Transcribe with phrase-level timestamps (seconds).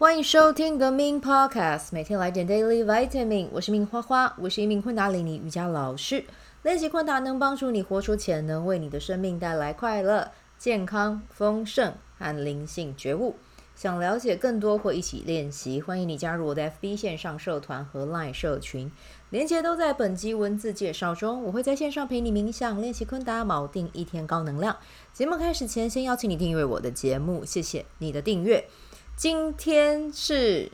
[0.00, 3.48] 欢迎收听 The Min Podcast，每天来点 Daily Vitamin。
[3.50, 6.24] 我是明花花，我是一名昆达里尼瑜伽老师。
[6.62, 13.34] 练习昆达能帮助你活出潜能，为你的生命带来快乐、健康、丰盛和灵性觉悟。
[13.74, 18.92] 想了解更多或一起练习，欢迎你加入我的 FB 线上社团和 LINE 社群，
[19.30, 21.42] 连接都在本集文字介绍中。
[21.42, 24.76] 我会在线上陪你冥想、练习昆达、锚定一天高能量。
[25.12, 28.64] 节目开始前，先邀请你订阅我的节目，谢谢你的订阅。
[29.18, 30.70] 今天是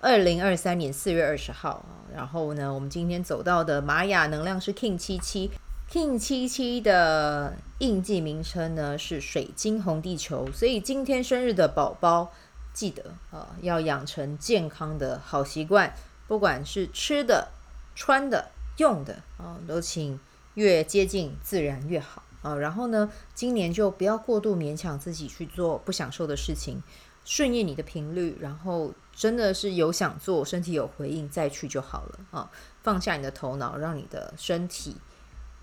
[0.00, 1.84] 二零二三年四月二十号，
[2.14, 5.50] 然后呢，我们今天走到的玛雅能量是 King 七七
[5.90, 12.32] ，King 七七的印记名称呢是水晶红地球，所以今天生日的宝宝
[12.72, 13.02] 记得
[13.32, 15.92] 啊，要养成健康的好习惯，
[16.28, 17.48] 不管是吃的、
[17.96, 20.20] 穿的、用的啊，都请
[20.54, 22.54] 越接近自然越好啊。
[22.54, 26.80] 然后呢，今年就不要过度勉强自己去做不享受的事情。
[27.26, 32.48] 顺应你的频率，然后真的是有想做，身体有回应，再去就好了啊！
[32.84, 34.96] 放下你的头脑，让你的身体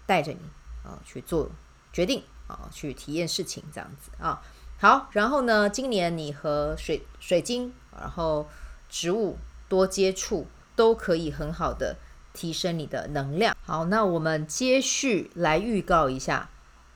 [0.06, 0.40] 带着你
[0.84, 1.50] 啊去做
[1.94, 4.44] 决定啊，去体验事情，这样子啊。
[4.78, 8.50] 好，然后呢，今年你和水水晶，然后
[8.90, 9.38] 植物
[9.70, 11.96] 多接触，都可以很好的
[12.34, 13.56] 提升你的能量。
[13.64, 16.50] 好，那我们接续来预告一下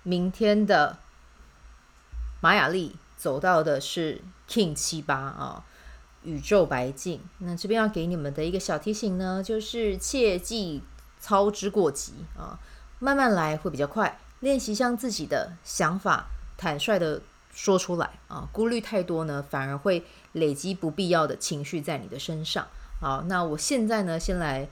[0.04, 0.98] 明天的
[2.42, 4.22] 玛雅历走到的是。
[4.50, 5.66] King 七八啊，
[6.24, 7.20] 宇宙白镜。
[7.40, 10.82] 那这边要给你们的一个小提醒呢，就是切忌
[11.20, 12.58] 操之过急啊，
[13.00, 14.18] 慢慢来会比较快。
[14.40, 22.66] 练习将自己的想法坦率的说出来啊，顾虑太多呢，反而会累积不必要的情绪在你的身上。
[23.02, 24.70] 好，那我现在呢，先来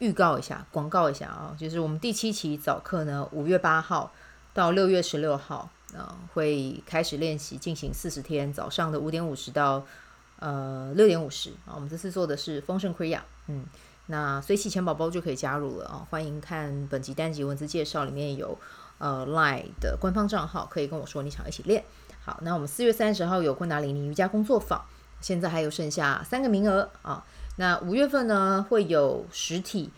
[0.00, 4.12] 预告一下，广告一下啊，就是我们第七期早课呢，五月八号
[4.52, 5.70] 到六月十六号。
[5.94, 9.86] 呃，会开始练习，进行四十天，早上的五点五十到
[10.40, 11.72] 呃六点五十啊。
[11.74, 13.64] 我们这次做的是丰盛瑜伽嗯，
[14.06, 16.06] 那随喜钱宝宝就可以加入了啊。
[16.10, 18.58] 欢迎看本集单集文字介绍，里面有
[18.98, 21.84] 呃 Line 的官方账号，可以跟我说你想一起练。
[22.24, 24.84] 好，那我们四月三十号有昆达里尼瑜伽工作坊，
[25.20, 27.24] 现在还有剩下三个名额啊。
[27.56, 29.90] 那五月份呢会有实体。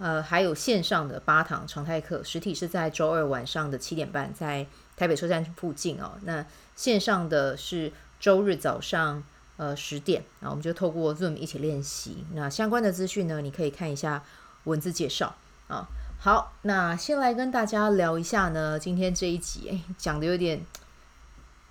[0.00, 4.64] 呃，还有线上的八堂常态课，实体是在周二晚上的七点半，在
[4.98, 6.18] 台北车站附近哦。
[6.24, 6.44] 那
[6.76, 9.22] 线上的是周日早上
[9.56, 12.24] 呃十点，然后我们就透过 Zoom 一起练习。
[12.34, 14.22] 那相关的资讯呢，你可以看一下
[14.64, 15.36] 文字介绍
[15.68, 15.88] 啊。
[16.18, 20.60] 好，那先来跟大家聊一下呢，今天这一集讲的有点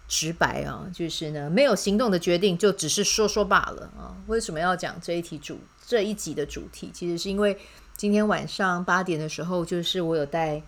[0.08, 4.16] 直白啊，就是呢没有行动的决定就只是说说罢了啊。
[4.28, 6.90] 为什么要讲这一题主这一集的主题？
[6.94, 7.59] 其实是因为。
[7.98, 10.58] 今天晚上八点的时候，就是我有带《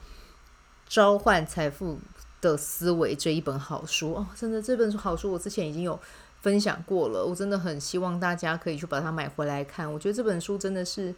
[0.88, 2.00] 召唤财富
[2.42, 6.00] 的思维》这一本好书哦，真的这本书好书，我之前已经有
[6.42, 9.92] 分享过了，我真的很希望大家可以去把它买回来看。
[9.92, 11.14] 我觉得这本书真的是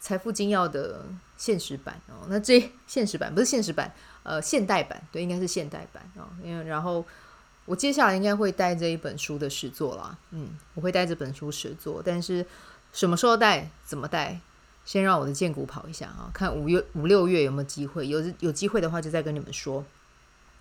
[0.00, 1.04] 财富精要的
[1.36, 2.26] 现实版哦。
[2.28, 6.28] 那这现实版不是现实版，呃，现代版对，应该是现代版哦。
[6.42, 7.04] 因为然后
[7.64, 12.46] 我接下来应该会带这一本书的实作啦，嗯，我会带这本书实作，但是。
[12.90, 13.70] 什么时候带？
[13.84, 14.40] 怎么带？
[14.88, 18.08] 先让我的荐骨跑一下啊，看五月五六月有没有机会。
[18.08, 19.84] 有有机会的话，就再跟你们说。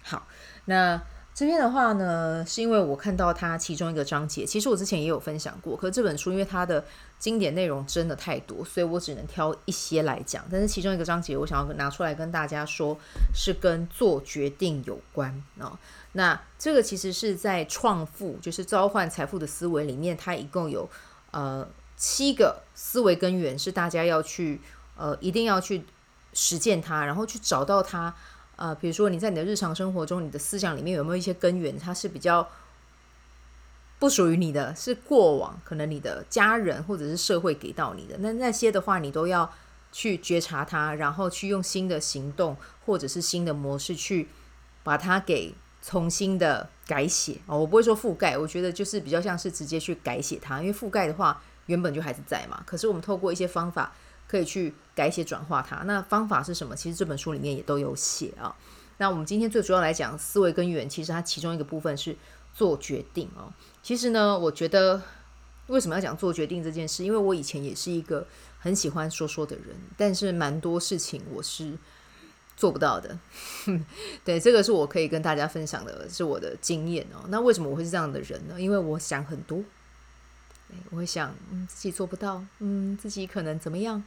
[0.03, 0.27] 好，
[0.65, 1.01] 那
[1.33, 5.77] 这边的话呢，是因为我看到它其中一个章节，其实我之前也有分享过。
[5.77, 6.83] 可是这本书因为它的
[7.17, 10.43] 经典内容真的太多，所以我只能挑一些来讲。
[10.51, 12.99] 但是其中一个章节，我想要拿出来跟大家说，
[13.33, 15.79] 是跟做决定有关啊。
[16.11, 20.89] 那这个其实是在创富，就是召唤财富的思维里面，它一共有
[21.31, 21.65] 呃。
[21.97, 24.61] 七个思维根源是大家要去
[24.95, 25.83] 呃，一定要去
[26.31, 28.13] 实践它，然后去找到它。
[28.55, 32.47] 呃，比如说你在你的日常生活中，你的思想里面有没有一些根源，它是比较
[33.99, 38.17] 不属于你的，是过往可能你的家人或者是社会给到你的。
[38.19, 39.51] 那那些的话，你都要
[39.91, 42.55] 去觉察它，然后去用新的行动
[42.85, 44.27] 或者是新的模式去
[44.83, 47.37] 把它给重新的改写。
[47.45, 51.41] 哦，我不会说覆盖，我觉得就是比较像是直接去改写它，因为覆盖的话。
[51.67, 53.93] 原本就还是在嘛，可是我们透过一些方法
[54.27, 55.77] 可以去改写转化它。
[55.83, 56.75] 那方法是什么？
[56.75, 58.53] 其实这本书里面也都有写啊。
[58.97, 62.17] 那我们今天最主要来讲思维根源，其实它其中一个部分是
[62.53, 63.53] 做决定哦。
[63.83, 65.01] 其实呢，我觉得
[65.67, 67.03] 为什么要讲做决定这件事？
[67.03, 68.25] 因为我以前也是一个
[68.59, 71.77] 很喜欢说说的人，但是蛮多事情我是
[72.55, 73.19] 做不到的。
[74.25, 77.25] 对，这个是我可以跟大家分享的，是我的经验哦。
[77.27, 78.59] 那为什么我会是这样的人呢？
[78.59, 79.63] 因为我想很多。
[80.89, 84.03] 我会想，嗯，自己做不到，嗯，自己可能怎么样，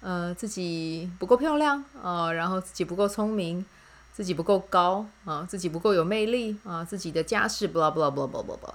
[0.00, 3.64] 呃，自己不够漂亮，呃，然后自己不够聪明，
[4.12, 8.74] 自己不够高啊，自己不够有魅力啊，自己的家世 blah blah blah blah blah，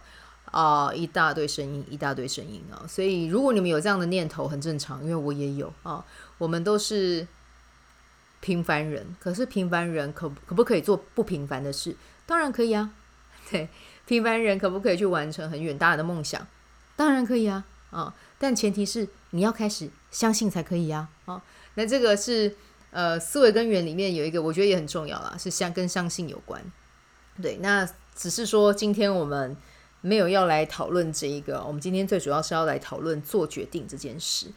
[0.51, 2.87] 啊，一大堆声音，一大堆声音啊。
[2.87, 6.03] 所以如果你们有这样的念头，很正常，因为我也有啊。
[6.37, 7.25] 我们都是
[8.41, 11.95] 平凡人，可是平凡人可可不可以做不平凡的事？
[12.25, 12.91] 当然可以啊。
[13.51, 13.69] 对，
[14.05, 16.45] 平凡人可不可以去完成很远大的梦想？
[16.95, 17.65] 当然可以啊。
[17.91, 21.07] 啊，但前提是你要开始相信才可以呀。
[21.25, 21.41] 啊，
[21.75, 22.55] 那这个是。
[22.91, 26.63] 呃，思维根源里面有一个，我觉得也很重要啦，是相跟相信有关。
[27.41, 29.57] 对，那只是说今天我们
[29.99, 34.47] 没有要来讨论这一个，我们今天最主要是要来讨论做决定这件事。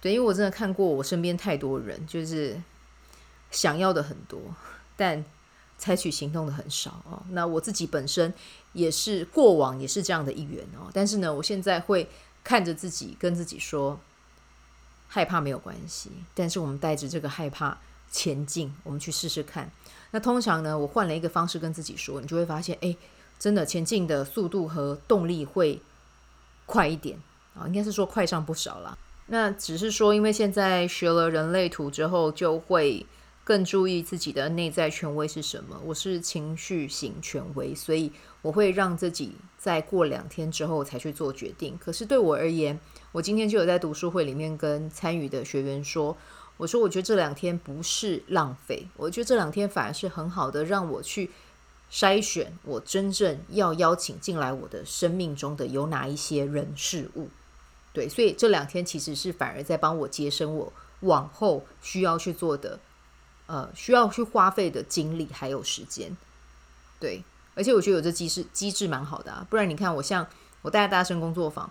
[0.00, 2.60] 对，因为我真的看过我身边太多人，就是
[3.52, 4.40] 想要的很多，
[4.96, 5.24] 但
[5.84, 7.22] 采取行动的很少哦。
[7.30, 8.32] 那我自己本身
[8.72, 12.08] 也是过往也是这样的一员哦，但是呢，我现在会
[12.42, 14.00] 看着自己，跟自己说。
[15.06, 17.78] 害怕没有关系，但是我们带着这个害怕
[18.10, 19.70] 前进，我们去试试看。
[20.10, 22.96] 那通常呢，我换了一个方式跟自己说，你就会发现，哎，
[23.38, 25.80] 真的前进的速度和动力会
[26.66, 27.16] 快一点
[27.54, 28.98] 啊，应该是说快上不少了。
[29.26, 33.06] 那只是说，因为现在学了人类图之后，就会
[33.44, 35.78] 更注意自己的内在权威是什么。
[35.84, 38.10] 我是情绪型权威，所以
[38.40, 41.76] 我会让自己在过两天之后才去做决定。
[41.78, 42.80] 可是对我而言，
[43.12, 46.16] 我今天就有在读书会里面跟参与的学员说，
[46.56, 51.30] 我说我觉得这两天不是浪费，我觉得这两天反而是很好的，让我去
[51.92, 57.28] 筛选我真正要邀请进来我的生命中的有哪一些人事物。
[57.92, 62.80] 对，所以这两天其实是反而在帮我节省我往后需要去做的，
[63.46, 66.16] 呃，需要去花费的精力还有时间。
[66.98, 67.22] 对，
[67.54, 70.26] 而且我觉得有这机制机制蛮好的啊，不然你看我像
[70.62, 71.70] 我带大生工作坊。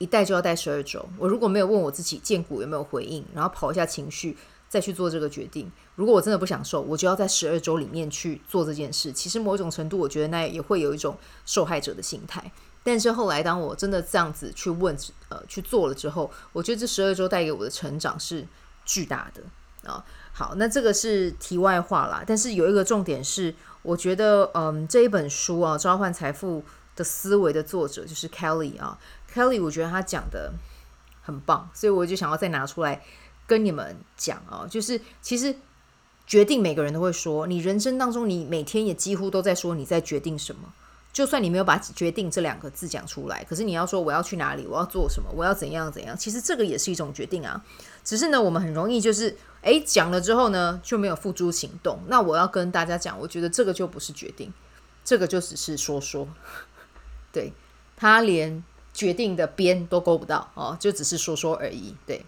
[0.00, 1.08] 一带就要带十二周。
[1.18, 4.38] 我如果没有问我自己见骨有没有回应，然后跑一下情绪，
[4.68, 5.68] 再去做这个决定。
[5.96, 9.10] 如果我真的不想受，我就要在十二周里面去做这件事。
[9.10, 12.52] 其实某种程度，我觉得那也会有一种受害者的心态。
[12.84, 14.96] 但是后来，当我真的这样子去问，
[15.30, 18.46] 呃，去做了之后，我觉得这十二周带给我的成长是
[18.84, 19.42] 巨大的
[19.84, 20.04] 啊。
[20.32, 22.22] 好，那这个是题外话啦。
[22.26, 26.64] 但是有一个重点是，我觉得，嗯，这一本书啊，《召唤财富
[26.94, 28.98] 的思维》的作者就是 Kelly 啊。
[29.34, 30.52] Kelly，我觉得他讲的
[31.22, 33.02] 很棒，所以我就想要再拿出来
[33.46, 35.54] 跟你们讲啊，就是其实
[36.26, 40.72] 决定每个人都会说，你人生当中你每天也几乎都在说你在决定什么，
[41.12, 47.64] 就算你没有把“决定”这两个字讲出来，可是你要说我要去哪里，我要做什么，我要怎样怎样，其实这个也是一种决定啊。
[48.04, 51.98] 只是呢，我们很容易就是诶讲了之后呢就没有付诸行动。
[52.08, 54.52] 那我要跟大家讲，我觉得这个就不是决定，
[55.04, 56.28] 这个就只是说说，
[57.32, 57.52] 对，
[57.96, 58.62] 他连。
[58.94, 61.94] 决定的边都够不到哦，就只是说说而已。
[62.04, 62.26] 对，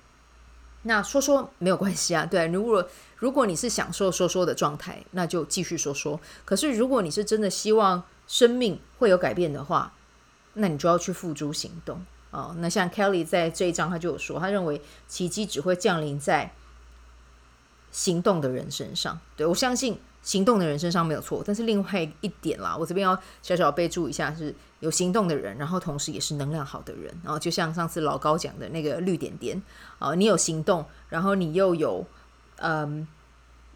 [0.82, 2.24] 那说说没有关系啊。
[2.24, 2.86] 对，如果
[3.16, 6.20] 如果你是享受说说的状态，那就继续说说。
[6.44, 9.92] 可是如果你是真的希望生命会有改变的话，
[10.54, 12.54] 那你就要去付诸行动哦。
[12.58, 16.52] 那像 Kelly 在这一章他就有说，他认为奇迹只会降临在
[17.90, 19.18] 行动的人身上。
[19.36, 19.98] 对，我相信。
[20.22, 29.62] 行动的人身上没有错，但是另外一点啦，我这边要小小备注一下，是有行动的人，然后同时也是能量好的人，然后就像上次老高讲的那个绿点点
[29.98, 32.06] 啊，你有行动，然后你又有
[32.56, 33.08] 嗯，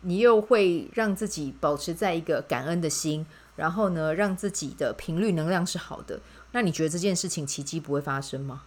[0.02, 3.24] 你又会让自己保持在一个感恩的心，
[3.56, 6.20] 然后呢，让自己的频率能量是好的，
[6.52, 8.62] 那你觉得这件事情奇迹不会发生吗？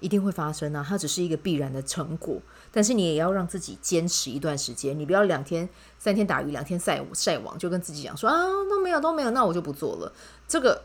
[0.00, 2.40] 一定会发生啊，它只是一个必然的成果。
[2.70, 5.68] 但是你也要让自己坚持一段时间，你不要两天、
[5.98, 8.36] 三天打鱼两天晒晒网，就跟自己讲说啊
[8.70, 10.12] 都没有都没有，那我就不做了。
[10.46, 10.82] 这个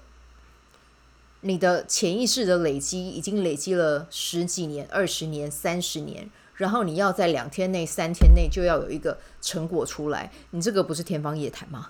[1.42, 11.90] 你的潜意识的累积已经累积了十几年、二十年、三十年，然后你要在两天内、三天内就要有一个成果出来，你这个不是天方夜谭吗？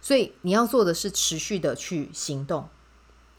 [0.00, 2.68] 所以你要做的是持续的去行动，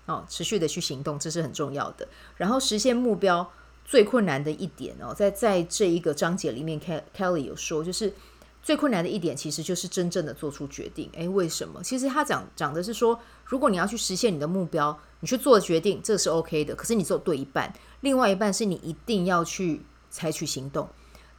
[0.05, 2.07] 哦，持续的去行动，这是很重要的。
[2.37, 3.51] 然后实现目标。
[3.85, 8.13] 最困难的一点哦，在在这一个章节里面，Kelly 有说，就是
[8.61, 11.09] 最困难的一点，其实就是真正的做出决定。
[11.13, 11.81] 诶，为什么？
[11.81, 16.75] 其实他讲讲的是说，如果你要去实现你的目标，你去做决定，这是 OK 的。
[16.75, 20.87] 可是你做对一半，另外一半是你一定要去采取行动。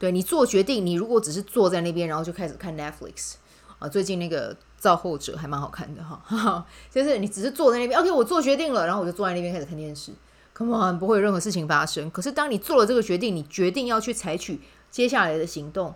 [0.00, 3.35] 对，你做决定，你如果只是坐在那边，然后就开始看 Netflix
[3.79, 10.11] 啊，最近那个造后者还蛮好看的哈， 就是你只是坐在那边，OK，我做决定了，然后我就坐在那边开始看电视。
[10.55, 12.11] Come on，不会有任何事情发生。
[12.11, 14.61] 可是当你做了这个决定，你决定要去采取
[14.91, 15.95] 接下来的行动，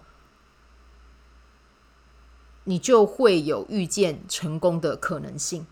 [2.65, 5.67] 你就会有遇见成功的可能性。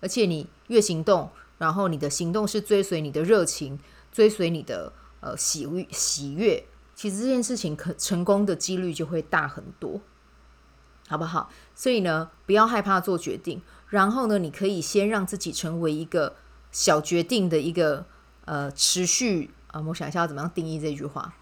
[0.00, 3.78] 而且你越行动，然后你的行动是追随你的热情，
[4.10, 10.00] 追随你的呃喜喜悦，其实这件事情可成功的几率就会大很多，
[11.08, 11.50] 好不好？
[11.74, 16.36] 所以呢，不要害怕做决定，然后呢，你可以先让自己成为一个
[16.72, 18.06] 小决定的一个
[18.44, 21.34] 呃持续啊、我想一下要怎么样定义这句话，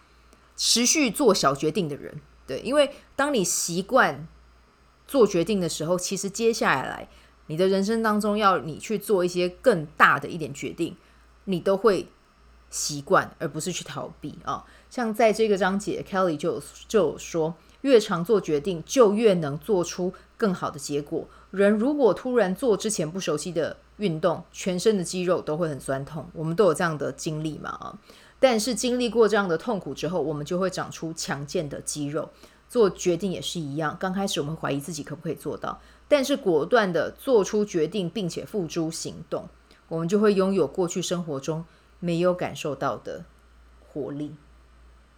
[0.57, 4.27] 持续做小决定的人，对，因为当你习惯
[5.07, 7.09] 做决定的时候，其实接下来
[7.47, 10.97] 你的人生当中要你去做一些更大的一点决定，
[11.45, 12.09] 你都会。
[12.75, 14.65] 习惯，而不是去逃避啊！
[14.89, 21.29] 像在这个章节，Kelly 就就说，越常做决定，就越能做出更好的结果。
[21.53, 26.27] 人如果突然做之前不熟悉的运动，全身的肌肉都会很酸痛。
[26.33, 27.99] 我们都有这样的经历嘛啊！
[28.41, 32.31] 但是经历过这样的痛苦之后，我们就会长出强健的肌肉。
[32.69, 39.47] 做决定也是一样，刚开始我们怀疑自己可不可以做到，但是果断的做出决定，并且付诸行动，
[39.89, 41.65] 我们就会拥有过去生活中。
[42.05, 43.25] 没有感受到的
[43.79, 44.35] 活力，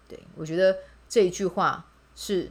[0.07, 0.77] 对，我觉得
[1.09, 2.51] 这一句话是，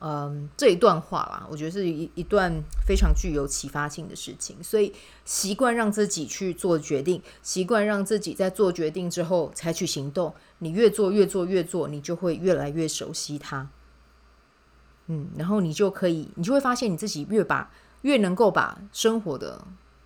[0.00, 2.52] 嗯，这一段话啦，我觉得是一一段
[2.86, 4.62] 非常具有启发性的事情。
[4.62, 4.92] 所以
[5.24, 10.34] 习惯让自己去做决定，习惯让自己在做决定之后采取行动。
[10.58, 13.68] 你越做越做越做，你就会越来越熟悉它。
[15.06, 17.70] 嗯，然后你就可以，你就会发现你自己越把
[18.02, 19.64] 越能够把生活的。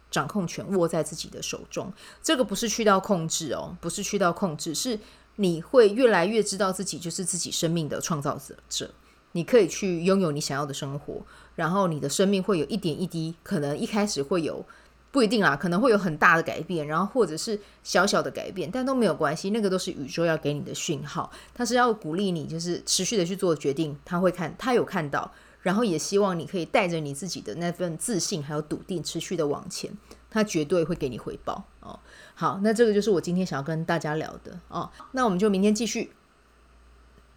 [0.08, 4.98] 掌控权握在自己的手中，这个不是去到控制哦，不是去到控制，是
[5.37, 8.38] 你会越来越知道自己就是自己生命的创造
[8.69, 8.90] 者。
[9.33, 11.23] 你可以去拥有你想要的生活，
[11.55, 14.64] 然后你的生命会有一点一滴，可能一开始会有
[15.12, 23.95] 不一定啦，可能会有很大的改变，然后或者是小小的改变，但都没有关系，那个都是宇宙要给你的讯号，它是要鼓励你，就是持续的去做决定。
[24.07, 25.31] 他会看，他有看到。
[25.61, 29.90] 然后也希望你可以带着你自己的那份自信还有笃定，持续的往前，
[30.30, 31.99] 他绝对会给你回报哦。
[32.35, 34.90] 好，那这个就是我今天想要跟大家聊的哦。
[35.12, 36.12] 那我们就明天继续，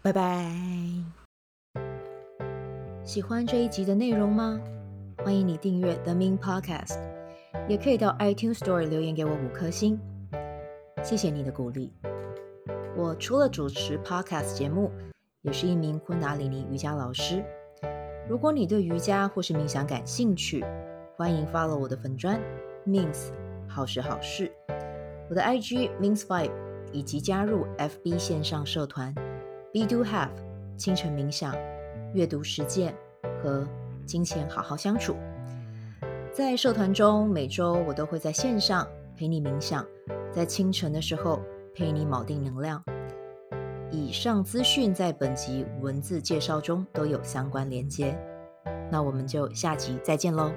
[0.02, 0.52] 拜拜。
[3.04, 4.60] 喜欢这一集的内容吗？
[5.24, 6.98] 欢迎你订阅 The Min Podcast，
[7.68, 9.98] 也可以到 iTunes Store 留言给我五颗星，
[11.02, 11.92] 谢谢你的鼓励。
[12.96, 14.90] 我除了主持 Podcast 节目，
[15.42, 17.44] 也是一名昆达里尼瑜伽老师。
[18.28, 20.64] 如果你对瑜伽或是冥想感兴趣，
[21.16, 22.40] 欢迎 follow 我的粉专
[22.86, 23.30] Mins
[23.68, 24.50] 好时好事，
[25.28, 26.52] 我的 IG Mins Vibe，
[26.92, 29.14] 以及加入 FB 线上社团
[29.72, 30.30] Be Do Have
[30.76, 31.54] 清晨冥想、
[32.14, 32.94] 阅读实践
[33.42, 33.66] 和
[34.06, 35.14] 金钱好好相处。
[36.32, 39.86] 在社团中，每周我都会在线上陪你冥想，
[40.32, 41.40] 在清晨的时候
[41.74, 42.82] 陪你锚定能量。
[43.90, 48.16] 以上资讯在本集文字介绍中都有相关连接，
[48.90, 50.52] 那我们就下集再见喽。